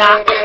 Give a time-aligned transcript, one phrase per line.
[0.00, 0.37] Anna.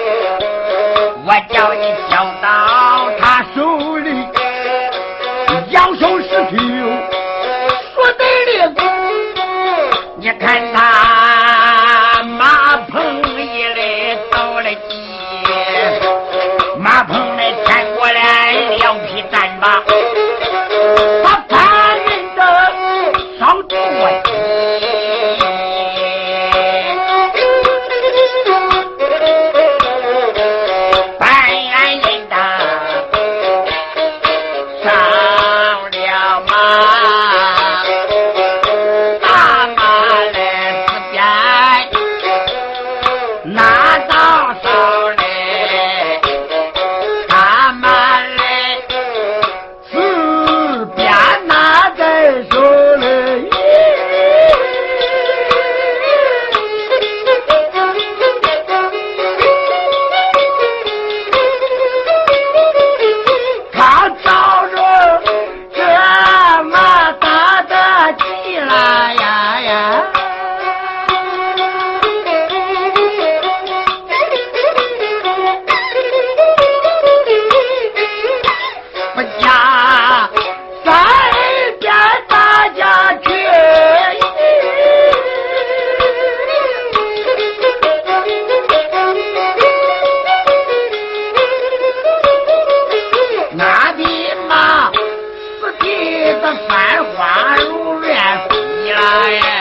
[96.68, 99.53] 繁花如愿，归来。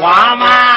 [0.00, 0.69] 娃妈。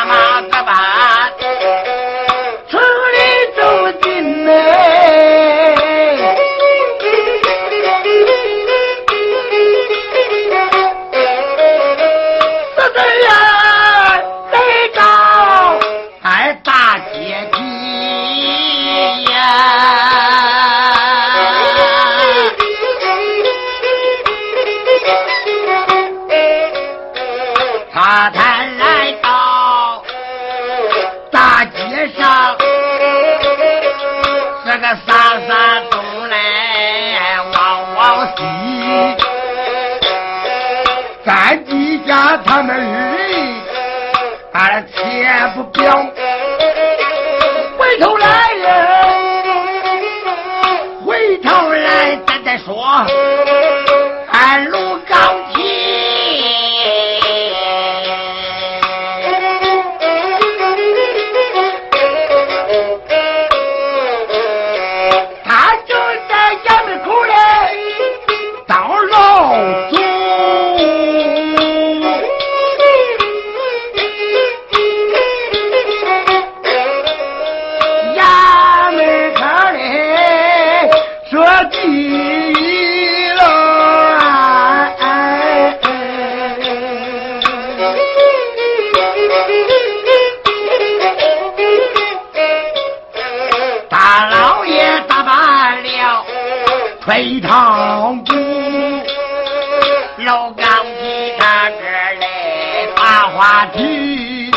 [103.55, 104.49] 他听，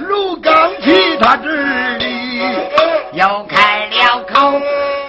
[0.00, 1.48] 如刚起，他这
[1.98, 2.40] 里
[3.12, 4.60] 又开了口，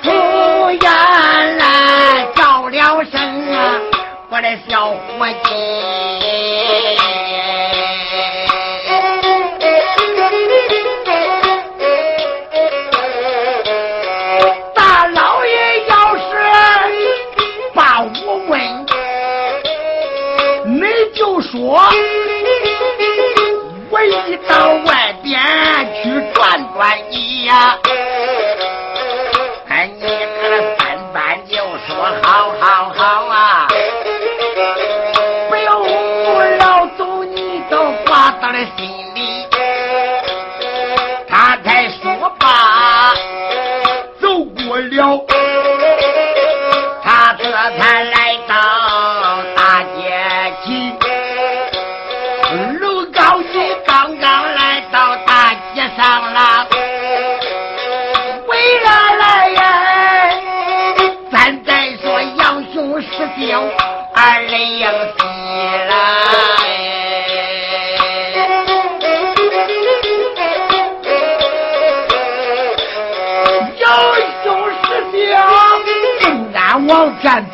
[0.04, 0.12] 突
[0.86, 3.20] 然来叫了声
[3.56, 3.82] 啊，
[4.30, 6.15] 我的小伙计。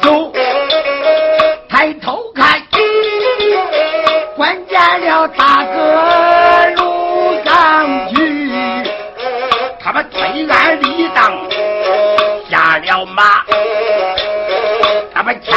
[0.02, 0.32] 走，
[1.70, 2.62] 抬头看，
[4.36, 8.52] 关见了大哥卢刚举，
[9.80, 11.32] 他们推鞍立当
[12.50, 13.44] 下了马，
[15.14, 15.56] 他们前。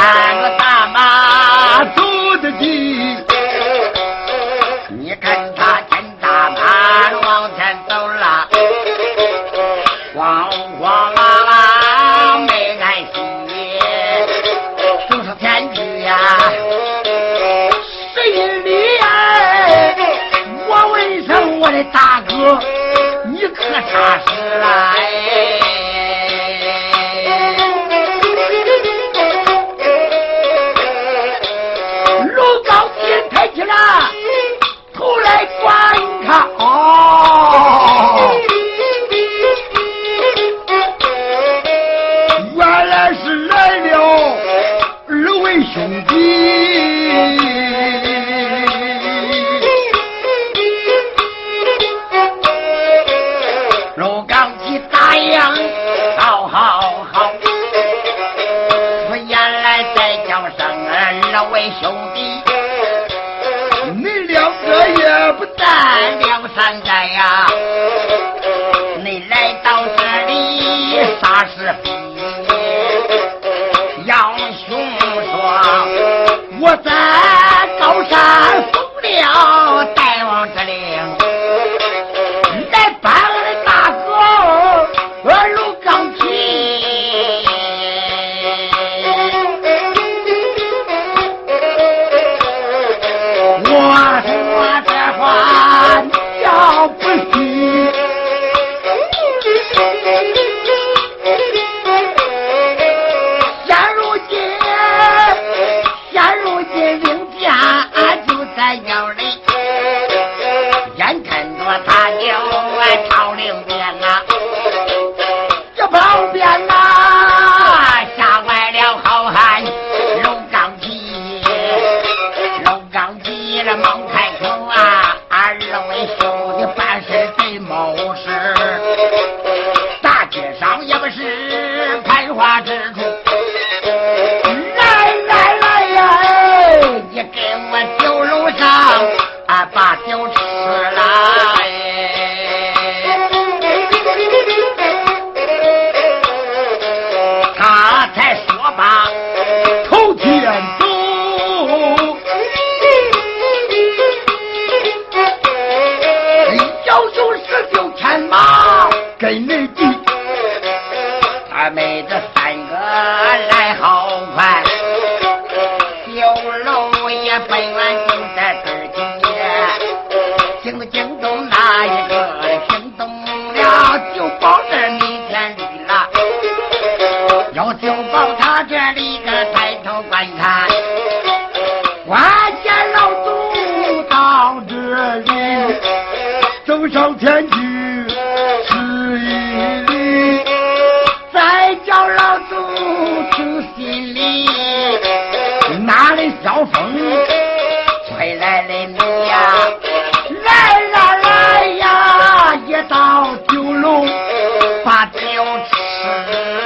[205.35, 206.64] 有吃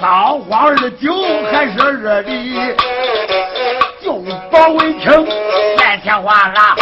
[0.00, 1.12] 枣花二十九
[1.50, 2.76] 还是热的
[4.00, 4.14] 就
[4.50, 5.26] 保卫城
[5.76, 6.76] 天天换了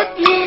[0.00, 0.39] what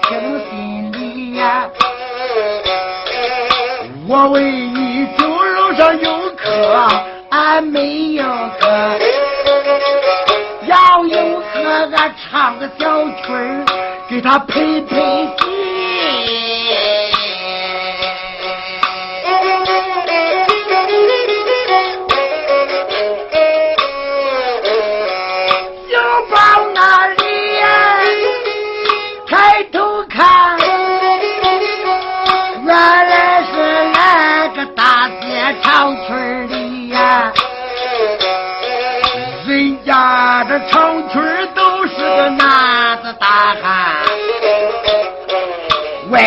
[0.00, 1.68] 听心里呀
[4.08, 6.88] 我为你酒楼上有客
[7.30, 8.24] 俺没有
[8.58, 8.66] 客
[10.66, 13.32] 要有客俺唱个小曲
[14.08, 15.01] 给他陪陪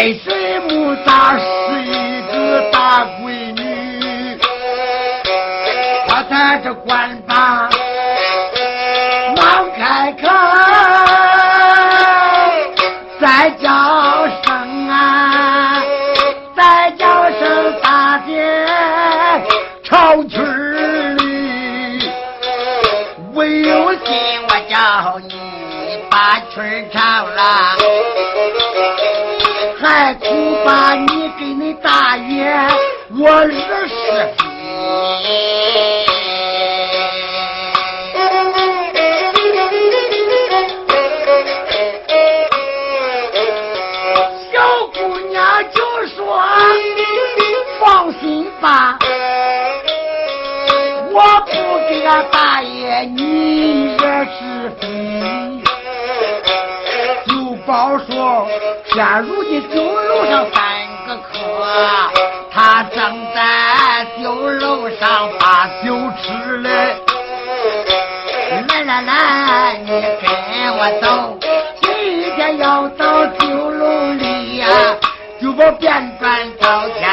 [0.05, 0.29] 为什
[0.69, 4.37] 么她是一个大闺女。
[6.07, 7.04] 我在这管
[57.99, 58.47] 说，
[58.93, 60.63] 现如今酒楼上三
[61.07, 61.29] 个客，
[62.51, 66.69] 他正在酒楼上把酒吃嘞。
[68.67, 70.27] 来来来，你跟
[70.77, 71.37] 我走，
[71.81, 71.89] 今
[72.35, 74.67] 天要到酒楼里呀、
[75.41, 77.04] 就把便端到天。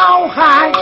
[0.00, 0.79] 高喊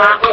[0.00, 0.29] Wow.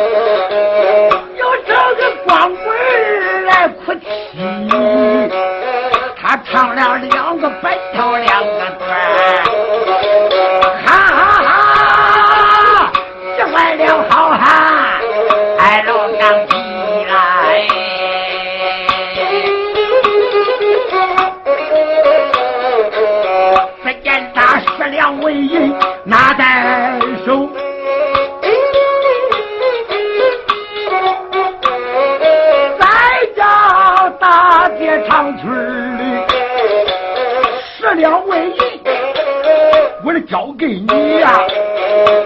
[40.07, 41.37] 我的交给你呀、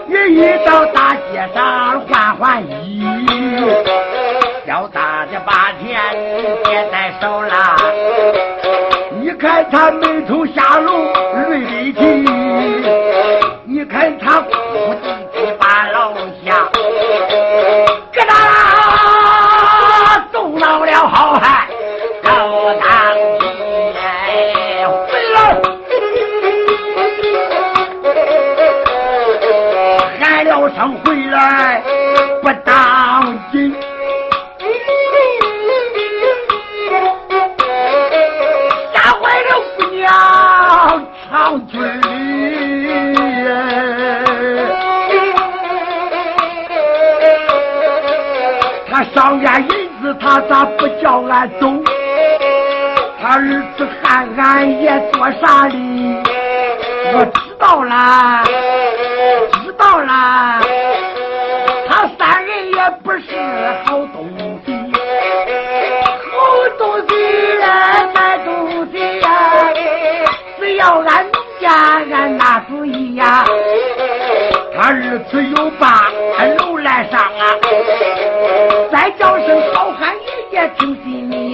[0.06, 3.04] 你一到大街上换换衣，
[4.67, 6.00] 潇大家把钱
[6.63, 7.76] 别在手啦。
[9.20, 11.12] 你看他眉头下落，
[11.50, 12.51] 泪滴滴。
[50.62, 51.65] 他不叫俺走？
[53.19, 56.21] 他儿子喊俺爷做啥哩？
[57.15, 58.41] 我知道啦，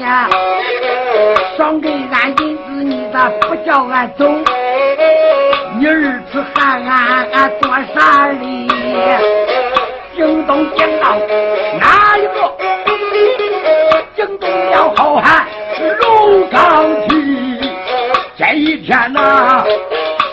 [0.08, 0.30] 呀，
[1.58, 4.26] 赏给俺银子，你咋不叫俺走？
[5.78, 8.68] 你儿子喊俺俺做啥哩？
[10.16, 11.18] 惊动惊到
[11.78, 12.38] 哪一个？
[14.16, 15.46] 惊动了好汉
[16.00, 17.60] 卢刚提。
[18.38, 19.66] 这一天呐，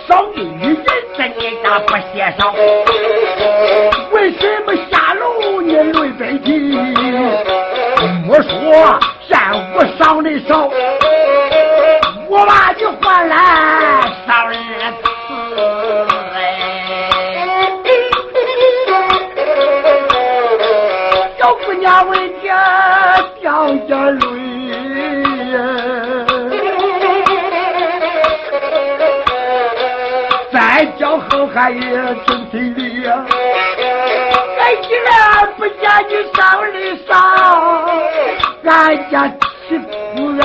[0.07, 0.83] 赏给你银子，
[1.37, 2.55] 你咋不写上？
[4.13, 6.79] 为什么下楼你累背提？
[8.27, 8.99] 我说
[9.77, 10.71] 我赏的少，
[12.29, 13.37] 我把你换来
[14.27, 14.55] 上日
[15.03, 15.05] 子。
[21.39, 24.23] 小姑娘为家掉着泪，
[30.53, 31.81] 再叫好汉也
[32.27, 33.09] 真心里呀。
[34.61, 35.13] 俺既然
[35.57, 35.77] 不见
[36.09, 36.41] 你上
[36.73, 37.13] 的少，
[38.65, 38.73] 俺
[39.11, 39.15] 家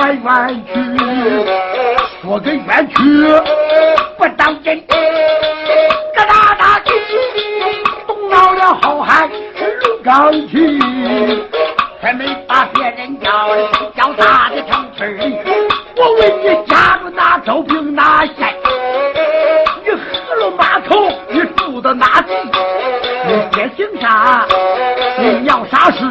[0.00, 0.72] 媳妇俺冤屈，
[2.22, 2.94] 说个冤屈
[4.16, 6.90] 不当真，咯哒哒的
[8.06, 10.80] 动恼了好汉卢刚提，
[12.00, 13.28] 还没把别人叫
[13.94, 15.36] 叫他的成村里，
[15.96, 18.56] 我问你家住哪州平哪县？
[19.84, 22.32] 你喝了码头，你住的哪地？
[23.26, 24.46] 你爹姓啥？
[25.18, 26.04] 你要啥事？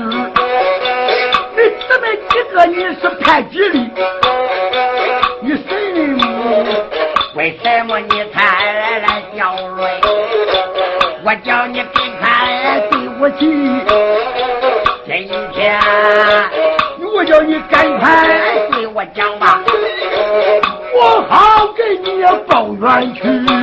[22.90, 23.59] 来去。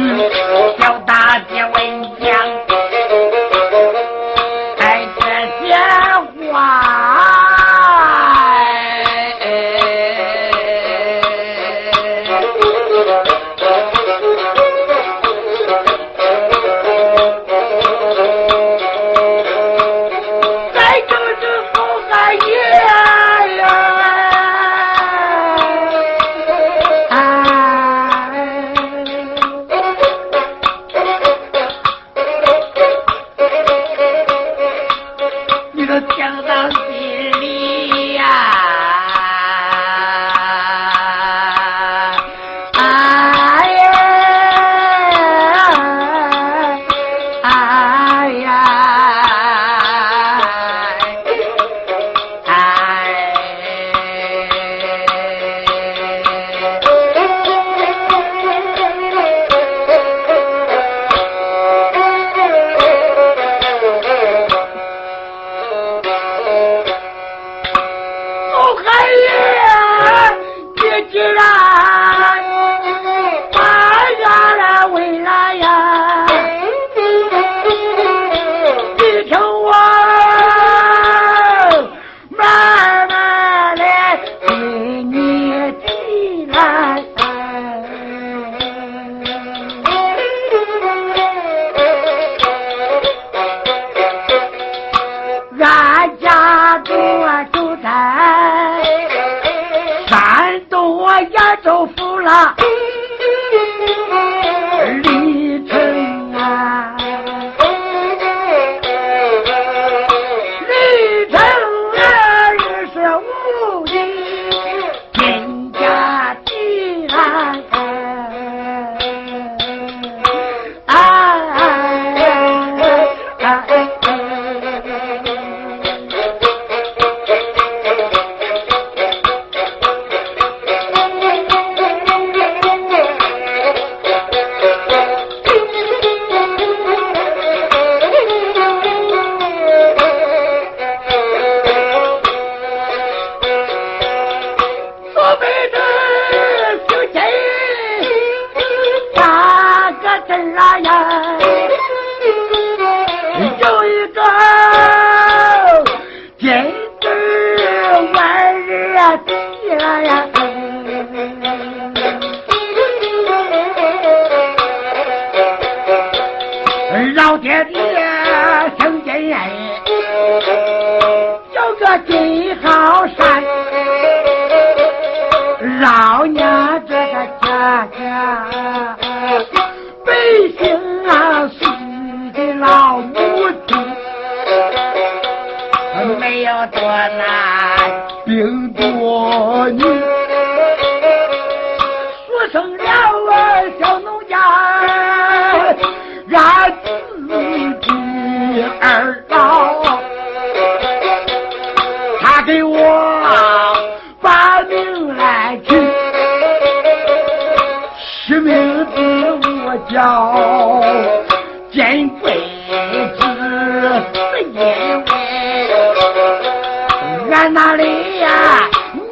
[217.77, 218.29] 里呀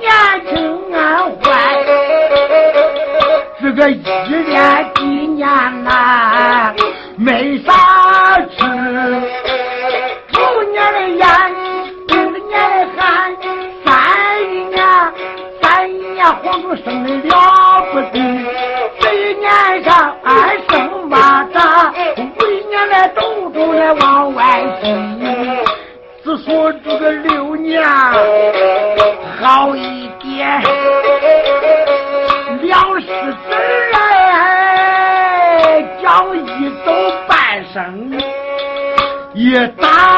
[0.01, 0.11] 年
[0.49, 0.55] 轻
[0.93, 1.45] 俺坏，
[3.61, 3.95] 这个一
[4.47, 5.47] 年几年
[5.85, 6.73] 呐
[7.17, 7.73] 没啥
[8.57, 8.57] 吃，
[10.33, 11.27] 头年的烟，
[12.09, 13.03] 第二年的旱，
[13.85, 13.87] 三
[14.71, 14.77] 年，
[15.61, 15.63] 三
[16.15, 17.31] 年黄土生的了
[17.93, 18.17] 不得，
[19.01, 19.45] 这一年
[19.85, 24.85] 上俺生马扎，五一年来豆豆来往外挤。
[26.25, 27.44] 只说这个六
[29.41, 30.63] 好一点，
[32.63, 33.55] 粮食子
[33.93, 33.97] 儿
[34.33, 36.87] 哎，讲一走
[37.29, 38.11] 半生
[39.35, 40.14] 也打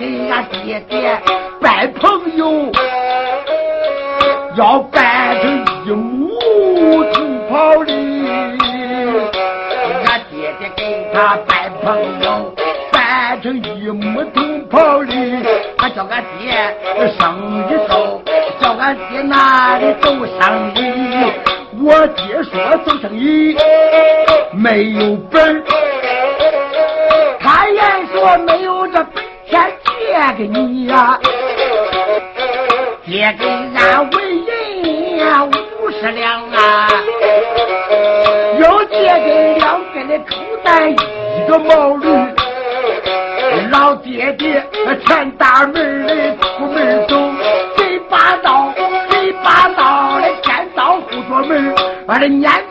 [0.00, 1.20] 给俺爹爹
[1.60, 2.72] 拜朋友，
[4.56, 6.30] 要拜成一母
[7.12, 7.20] 土
[7.50, 7.92] 袍里。
[10.06, 12.50] 俺爹爹给他拜朋友，
[12.90, 14.40] 拜成一木土
[14.70, 15.44] 袍里，
[15.76, 16.54] 他叫俺爹
[17.18, 18.22] 生意走，
[18.58, 21.30] 叫俺爹哪里走生意。
[21.82, 23.54] 我爹说走生意
[24.54, 25.62] 没有本，
[30.20, 31.18] 借给你呀、
[33.06, 36.88] 借给俺为人呀五十两啊。
[38.58, 38.94] 又借
[39.24, 40.94] 给两个的口袋一
[41.48, 42.06] 个毛驴，
[43.70, 44.62] 老爹爹
[45.06, 47.16] 前大门里出门走，
[47.78, 48.70] 贼把刀，
[49.08, 51.74] 贼把刀的尖刀护着门，
[52.06, 52.62] 把这撵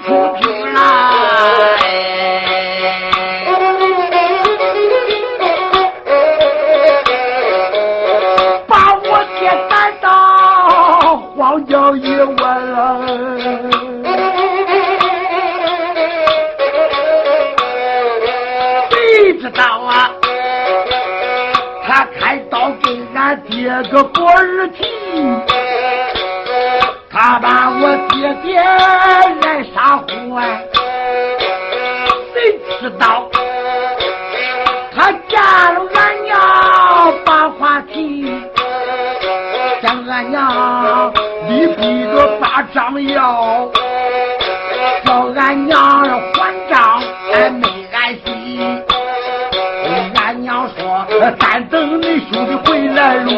[52.00, 53.30] 你兄弟回来路，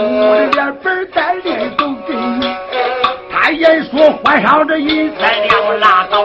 [0.54, 2.56] 连本带利都给你。
[3.32, 6.24] 他也说换上这银三两拉倒，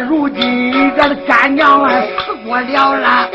[0.00, 3.28] 如今俺的干娘啊死不了了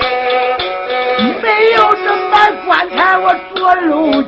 [1.41, 4.23] 没有这么棺材我做肉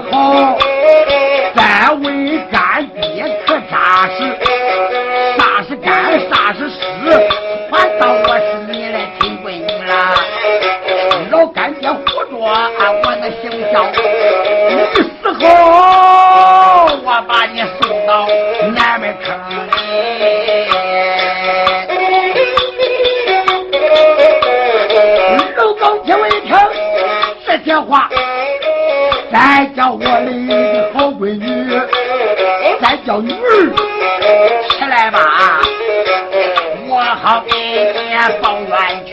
[0.00, 0.58] 好
[1.54, 4.18] 三位干爹可扎实
[5.38, 6.78] 啥是干啥是湿
[7.70, 10.14] 反倒我是你的亲闺女了。
[11.30, 12.70] 老干爹活着啊
[13.02, 13.84] 我那行孝
[14.68, 15.42] 你死后
[17.02, 18.28] 我把你送到
[18.74, 19.56] 南门坑里
[25.56, 26.54] 老高听我一听
[27.46, 28.08] 这些话
[29.32, 31.80] 再叫我的好闺女，
[32.80, 33.36] 再叫女儿
[34.70, 35.18] 起来吧，
[36.88, 37.52] 我好给
[37.92, 39.12] 你送暖去。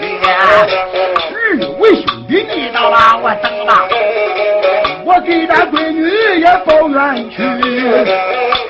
[1.33, 3.87] 日为兄弟，你到吧，我等吧。
[5.05, 6.09] 我给咱闺女
[6.39, 7.37] 也抱怨去，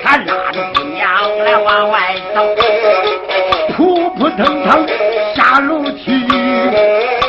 [0.02, 2.36] 他拉着姑娘来往外走，
[3.76, 4.86] 扑扑腾腾
[5.34, 6.26] 下楼梯，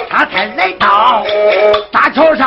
[0.09, 1.23] 他才来到
[1.91, 2.44] 大桥上。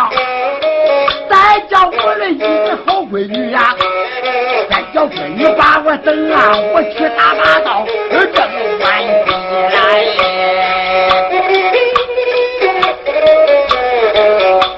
[5.88, 8.36] 我等啊，我去打把刀，正
[8.78, 8.86] 完
[9.24, 9.32] 毕
[9.72, 9.74] 来。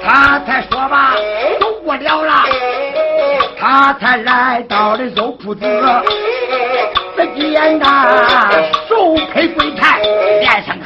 [0.05, 1.17] 他才说吧，
[1.59, 2.45] 走不了了，
[3.59, 5.67] 他才来到了肉铺子，
[7.17, 8.07] 只见他
[8.89, 9.99] 手配柜台，
[10.39, 10.80] 脸上。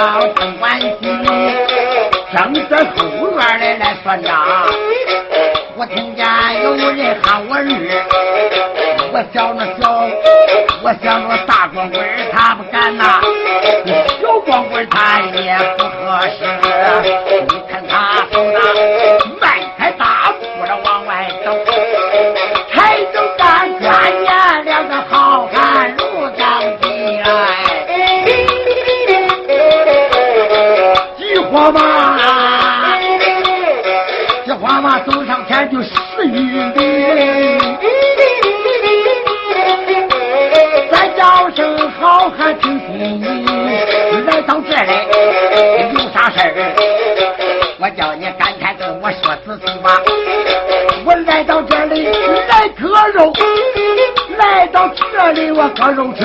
[0.00, 0.88] 到镇关西
[2.32, 4.34] 正在后院里来算账
[5.76, 6.24] 我听见
[6.62, 7.60] 有人喊我儿
[9.12, 10.08] 我想着小
[10.82, 13.20] 我想着大光棍他不敢呐
[14.22, 15.20] 小光棍他
[31.60, 32.16] 花马，
[34.46, 35.90] 这花马走上前就十
[36.24, 37.58] 余里，
[40.90, 43.46] 咱叫声好汉听心意，
[44.26, 44.92] 来到这里
[45.92, 46.48] 有啥事儿？
[47.78, 50.00] 我叫你赶快跟我说仔细吧。
[51.04, 52.06] 我来到这里
[52.48, 53.30] 来割肉，
[54.38, 56.24] 来到这里我割肉吃，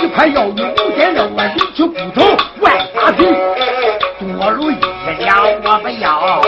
[0.00, 2.22] 一块要用五斤肉，我里去骨头，
[2.60, 2.70] 喂
[4.54, 6.43] 路一条我不要。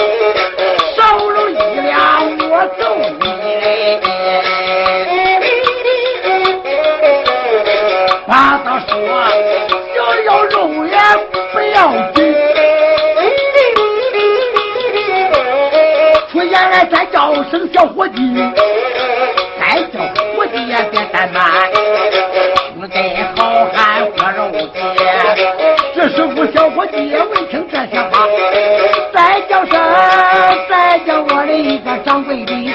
[32.16, 32.65] 窗户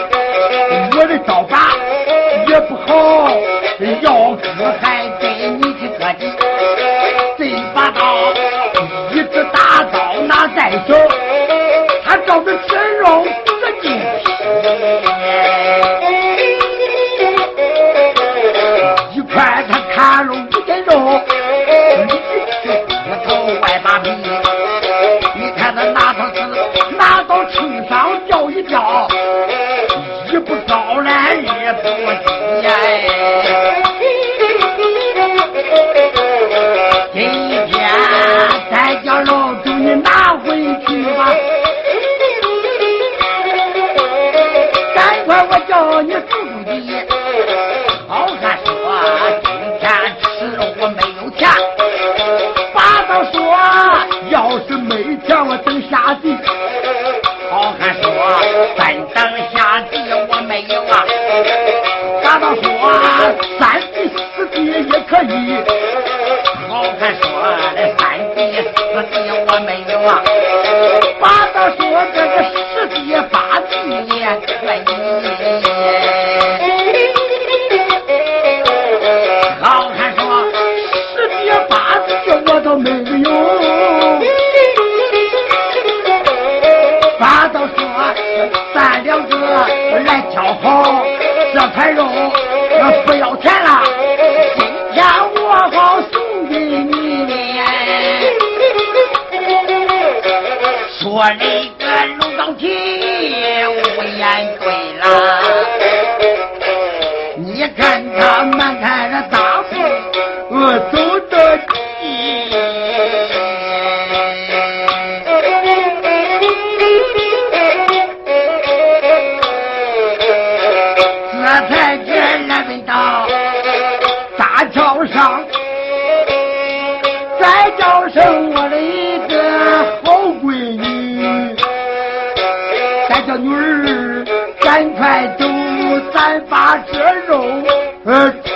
[137.31, 138.50] don't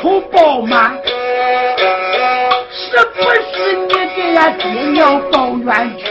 [0.00, 0.92] 仇报吗
[2.70, 6.04] 是不是你给俺爹娘报冤屈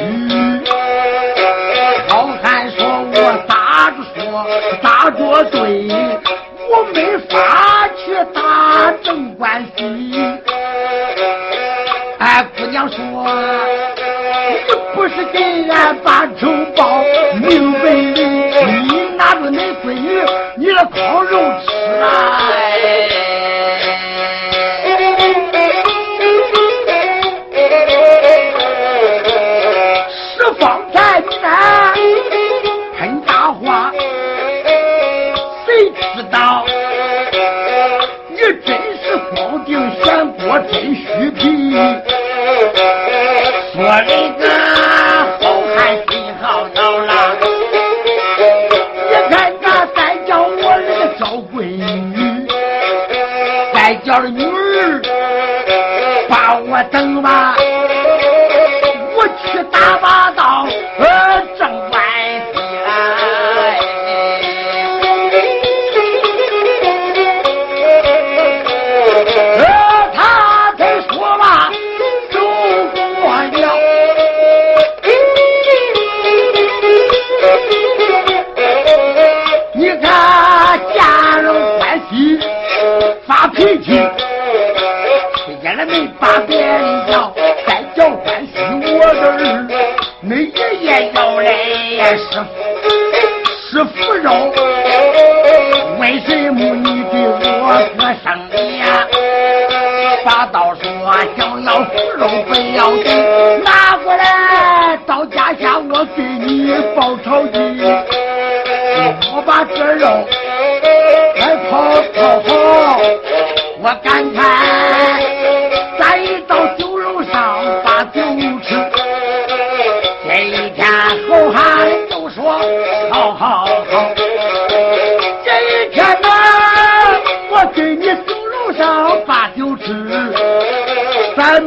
[2.10, 4.46] 老汉说我咋着说
[4.84, 5.88] 咋着对
[6.70, 9.84] 我没法去打正关司。
[12.20, 12.98] 俺姑娘说
[14.60, 17.02] 你不是给俺把仇报
[17.42, 20.20] 明白你拿着你闺女
[20.58, 20.86] 你的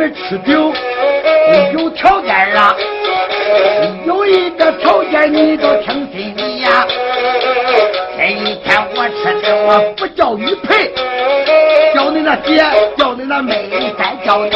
[0.08, 0.72] 吃酒
[1.72, 2.74] 有条件啊，
[4.06, 6.86] 有一个条件你都听心里呀。
[8.16, 10.92] 这一天我吃酒我不叫你陪，
[11.94, 12.62] 叫你那姐，
[12.96, 14.50] 叫你那妹，再叫你